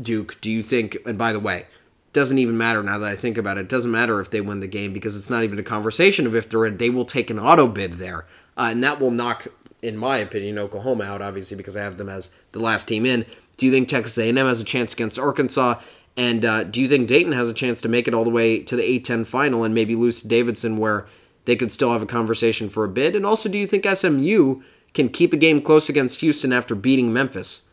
[0.00, 0.40] Duke?
[0.40, 1.66] Do you think, and by the way,
[2.12, 3.62] doesn't even matter now that I think about it.
[3.62, 6.36] It doesn't matter if they win the game because it's not even a conversation of
[6.36, 6.76] if they're in.
[6.76, 8.24] They will take an auto bid there,
[8.56, 9.48] uh, and that will knock,
[9.82, 11.22] in my opinion, Oklahoma out.
[11.22, 13.26] Obviously, because I have them as the last team in.
[13.56, 15.80] Do you think Texas A&M has a chance against Arkansas?
[16.16, 18.60] And uh, do you think Dayton has a chance to make it all the way
[18.60, 21.06] to the A10 final and maybe lose to Davidson where
[21.44, 23.16] they could still have a conversation for a bid?
[23.16, 24.62] And also, do you think SMU
[24.92, 27.64] can keep a game close against Houston after beating Memphis?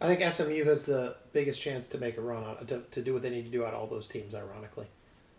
[0.00, 3.12] I think SMU has the biggest chance to make a run on to, to do
[3.12, 4.34] what they need to do out of all those teams.
[4.34, 4.86] Ironically,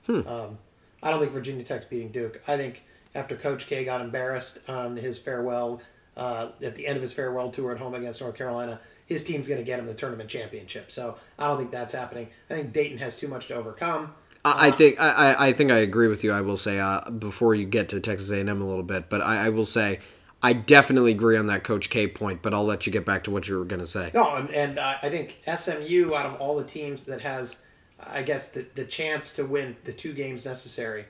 [0.06, 0.28] hmm.
[0.28, 0.58] um,
[1.04, 2.42] I don't think Virginia Tech's beating Duke.
[2.48, 5.82] I think after Coach K got embarrassed on his farewell
[6.18, 9.48] uh, at the end of his farewell tour at home against North Carolina, his team's
[9.48, 10.92] going to get him the tournament championship.
[10.92, 12.30] So I don't think that's happening.
[12.50, 14.14] I think Dayton has too much to overcome.
[14.46, 16.32] I, think I, I think I agree with you.
[16.32, 19.48] I will say uh, before you get to Texas A&M a little bit, but I,
[19.48, 20.00] I, will say
[20.44, 22.44] I definitely agree on that Coach K point.
[22.44, 24.12] But I'll let you get back to what you were going to say.
[24.14, 27.62] No, and, and uh, I think SMU out of all the teams that has,
[28.00, 31.06] I guess the the chance to win the two games necessary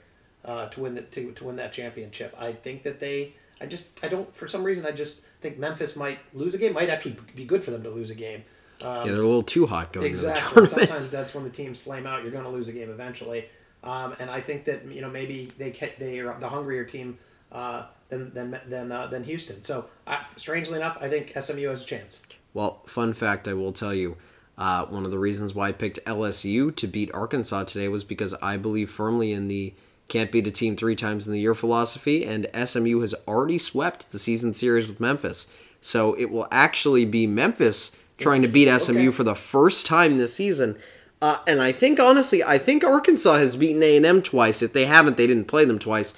[0.45, 2.33] uh, to win the, to, to win that championship.
[2.39, 3.33] I think that they.
[3.59, 6.73] I just I don't for some reason I just think Memphis might lose a game.
[6.73, 8.43] Might actually be good for them to lose a game.
[8.81, 10.65] Um, yeah, they're a little too hot going exactly.
[10.65, 12.23] Sometimes that's when the teams flame out.
[12.23, 13.45] You're going to lose a game eventually.
[13.83, 17.19] Um, and I think that you know maybe they they are the hungrier team
[17.51, 19.63] uh, than than than, uh, than Houston.
[19.63, 22.23] So uh, strangely enough, I think SMU has a chance.
[22.53, 24.17] Well, fun fact, I will tell you.
[24.57, 28.33] Uh, one of the reasons why I picked LSU to beat Arkansas today was because
[28.35, 29.73] I believe firmly in the
[30.07, 34.11] can't beat a team three times in the year philosophy, and SMU has already swept
[34.11, 35.47] the season series with Memphis.
[35.81, 39.11] So it will actually be Memphis trying to beat SMU okay.
[39.11, 40.77] for the first time this season.
[41.21, 44.61] Uh, and I think honestly, I think Arkansas has beaten A and M twice.
[44.61, 46.13] If they haven't, they didn't play them twice.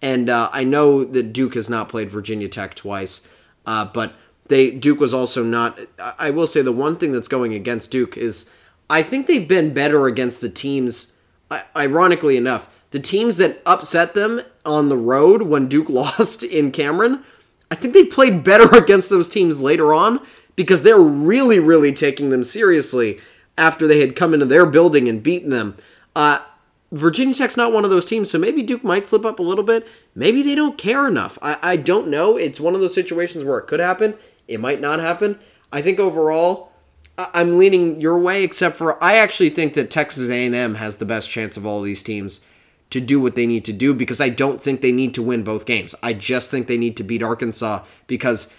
[0.00, 3.26] And uh, I know that Duke has not played Virginia Tech twice,
[3.66, 4.14] uh, but
[4.48, 5.80] they Duke was also not.
[6.18, 8.48] I will say the one thing that's going against Duke is
[8.90, 11.12] I think they've been better against the teams.
[11.76, 17.24] Ironically enough, the teams that upset them on the road when Duke lost in Cameron,
[17.70, 20.20] I think they played better against those teams later on
[20.54, 23.18] because they're really, really taking them seriously
[23.58, 25.76] after they had come into their building and beaten them.
[26.14, 26.38] Uh,
[26.90, 29.64] Virginia Tech's not one of those teams, so maybe Duke might slip up a little
[29.64, 29.88] bit.
[30.14, 31.38] Maybe they don't care enough.
[31.40, 32.36] I, I don't know.
[32.36, 34.14] It's one of those situations where it could happen.
[34.46, 35.38] It might not happen.
[35.72, 36.70] I think overall,
[37.16, 41.30] I'm leaning your way, except for I actually think that Texas A&M has the best
[41.30, 42.42] chance of all these teams
[42.92, 45.42] to do what they need to do because I don't think they need to win
[45.42, 45.94] both games.
[46.02, 48.52] I just think they need to beat Arkansas because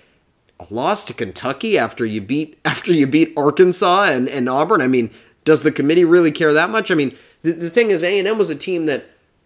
[0.59, 4.81] a loss to Kentucky after you beat after you beat Arkansas and, and Auburn.
[4.81, 5.11] I mean,
[5.45, 6.91] does the committee really care that much?
[6.91, 9.05] I mean, the, the thing is, A and M was a team that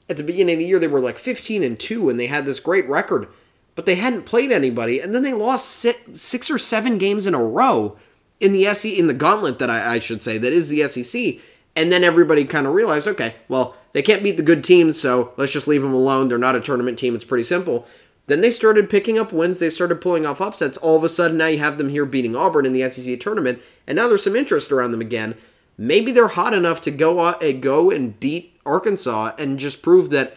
[0.10, 2.46] at the beginning of the year they were like 15 and two, and they had
[2.46, 3.28] this great record,
[3.76, 7.34] but they hadn't played anybody, and then they lost six, six or seven games in
[7.34, 7.98] a row
[8.40, 11.44] in the SEC in the gauntlet that I, I should say that is the SEC,
[11.78, 15.34] and then everybody kind of realized, okay, well they can't beat the good teams, so
[15.38, 16.28] let's just leave them alone.
[16.28, 17.16] They're not a tournament team.
[17.16, 17.88] It's pretty simple.
[18.28, 19.60] Then they started picking up wins.
[19.60, 20.78] They started pulling off upsets.
[20.78, 23.62] All of a sudden, now you have them here beating Auburn in the SEC tournament,
[23.88, 25.36] and now there's some interest around them again.
[25.78, 30.36] Maybe they're hot enough to go uh, go and beat Arkansas and just prove that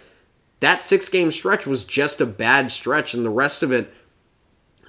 [0.60, 3.92] that six game stretch was just a bad stretch, and the rest of it,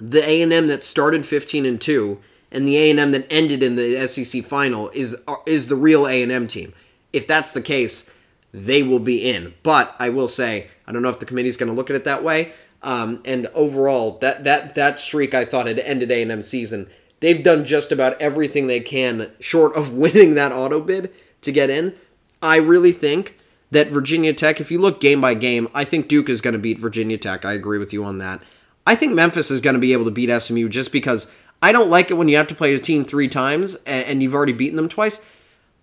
[0.00, 2.20] the A and M that started 15 and two,
[2.52, 6.06] and the A and M that ended in the SEC final is is the real
[6.06, 6.72] A and M team.
[7.12, 8.10] If that's the case,
[8.52, 9.54] they will be in.
[9.62, 12.04] But I will say, I don't know if the committee's going to look at it
[12.04, 12.52] that way.
[12.82, 16.88] Um, and overall, that that that streak I thought had ended A and M season.
[17.20, 21.12] They've done just about everything they can, short of winning that auto bid
[21.42, 21.94] to get in.
[22.42, 23.38] I really think
[23.70, 26.58] that Virginia Tech, if you look game by game, I think Duke is going to
[26.58, 27.44] beat Virginia Tech.
[27.44, 28.42] I agree with you on that.
[28.86, 31.30] I think Memphis is going to be able to beat SMU just because
[31.62, 34.22] I don't like it when you have to play a team three times and, and
[34.22, 35.20] you've already beaten them twice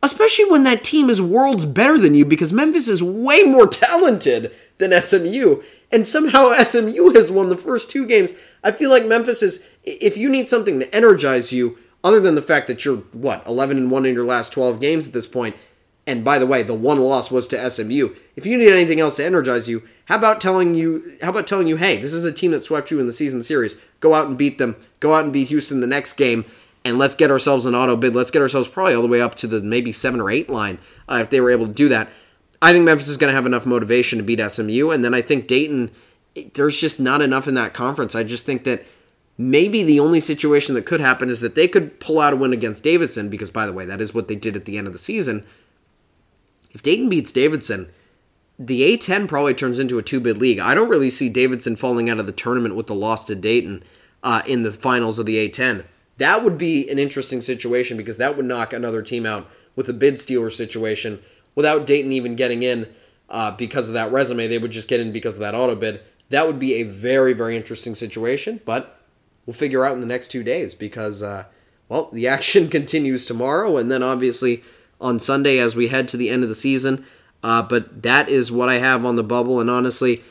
[0.02, 4.54] especially when that team is worlds better than you because Memphis is way more talented
[4.78, 5.62] than SMU.
[5.92, 8.34] And somehow SMU has won the first two games.
[8.64, 12.42] I feel like Memphis is, if you need something to energize you, other than the
[12.42, 15.56] fact that you're, what, 11 and 1 in your last 12 games at this point,
[16.10, 18.16] and by the way, the one loss was to SMU.
[18.36, 21.68] If you need anything else to energize you, how about telling you how about telling
[21.68, 23.78] you, hey, this is the team that swept you in the season series.
[24.00, 24.76] Go out and beat them.
[25.00, 26.46] Go out and beat Houston the next game
[26.86, 28.16] and let's get ourselves an auto bid.
[28.16, 30.80] Let's get ourselves probably all the way up to the maybe seven or eight line
[31.08, 32.10] uh, if they were able to do that.
[32.62, 35.22] I think Memphis is going to have enough motivation to beat SMU, and then I
[35.22, 35.92] think Dayton.
[36.54, 38.16] There's just not enough in that conference.
[38.16, 38.86] I just think that
[39.38, 42.54] maybe the only situation that could happen is that they could pull out a win
[42.54, 44.94] against Davidson, because by the way, that is what they did at the end of
[44.94, 45.44] the season.
[46.72, 47.90] If Dayton beats Davidson,
[48.58, 50.60] the A10 probably turns into a two bid league.
[50.60, 53.84] I don't really see Davidson falling out of the tournament with the loss to Dayton
[54.22, 55.86] uh, in the finals of the A10.
[56.18, 59.94] That would be an interesting situation because that would knock another team out with a
[59.94, 61.22] bid stealer situation
[61.56, 62.94] without Dayton even getting in
[63.30, 64.48] uh, because of that resume.
[64.48, 66.02] They would just get in because of that auto bid.
[66.30, 69.00] That would be a very, very interesting situation, but
[69.46, 71.46] we'll figure out in the next two days because, uh,
[71.88, 74.64] well, the action continues tomorrow, and then obviously
[75.00, 77.06] on Sunday as we head to the end of the season.
[77.44, 80.24] Uh, but that is what I have on the bubble, and honestly,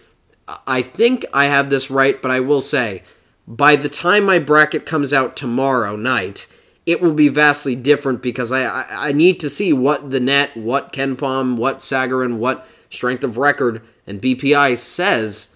[0.67, 3.03] I think I have this right, but I will say,
[3.47, 6.47] by the time my bracket comes out tomorrow night,
[6.87, 10.57] it will be vastly different because I, I, I need to see what the NET,
[10.57, 15.55] what KenPom, what Sagarin, what strength of record, and BPI says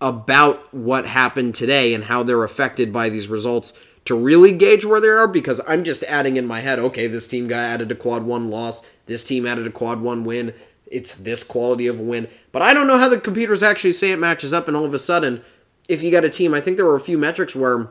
[0.00, 3.78] about what happened today and how they're affected by these results
[4.08, 7.28] to really gauge where they are because I'm just adding in my head, okay, this
[7.28, 10.54] team got added a quad one loss, this team added a quad one win,
[10.86, 12.26] it's this quality of win.
[12.50, 14.94] But I don't know how the computers actually say it matches up, and all of
[14.94, 15.42] a sudden,
[15.90, 17.90] if you got a team, I think there were a few metrics where,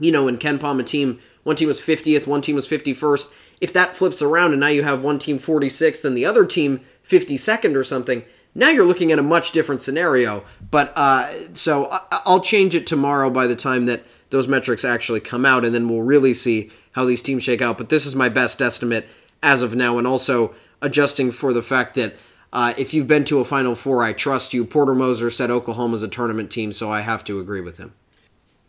[0.00, 3.32] you know, in KenPom, a team, one team was 50th, one team was 51st.
[3.60, 6.80] If that flips around and now you have one team 46th and the other team
[7.04, 8.24] 52nd or something,
[8.56, 10.42] now you're looking at a much different scenario.
[10.68, 15.44] But uh, so I'll change it tomorrow by the time that those metrics actually come
[15.44, 17.78] out, and then we'll really see how these teams shake out.
[17.78, 19.08] But this is my best estimate
[19.42, 22.14] as of now, and also adjusting for the fact that
[22.52, 24.64] uh, if you've been to a Final Four, I trust you.
[24.64, 27.92] Porter Moser said Oklahoma's a tournament team, so I have to agree with him.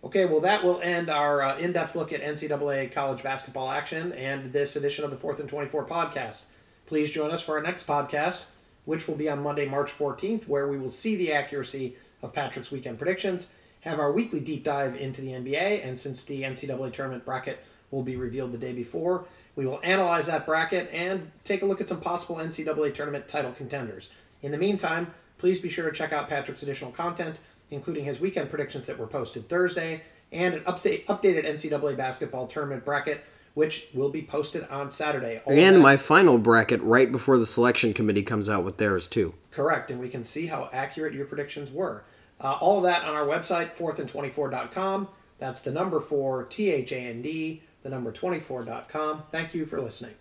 [0.04, 4.14] Okay, well, that will end our uh, in depth look at NCAA college basketball action
[4.14, 6.44] and this edition of the 4th and 24 podcast.
[6.86, 8.44] Please join us for our next podcast,
[8.86, 12.72] which will be on Monday, March 14th, where we will see the accuracy of Patrick's
[12.72, 13.50] weekend predictions,
[13.82, 18.04] have our weekly deep dive into the NBA, and since the NCAA tournament bracket will
[18.04, 19.26] be revealed the day before,
[19.56, 23.52] we will analyze that bracket and take a look at some possible NCAA tournament title
[23.52, 24.12] contenders.
[24.42, 27.38] In the meantime, please be sure to check out Patrick's additional content,
[27.72, 32.86] including his weekend predictions that were posted Thursday and an update, updated NCAA basketball tournament
[32.86, 33.24] bracket,
[33.56, 35.42] which will be posted on Saturday.
[35.46, 39.34] All and my final bracket right before the selection committee comes out with theirs, too.
[39.52, 42.04] Correct, and we can see how accurate your predictions were.
[42.42, 45.08] Uh, all of that on our website, 4thand24.com.
[45.40, 49.24] That's the number 4, T H A N D, the number 24.com.
[49.32, 50.20] Thank you for listening.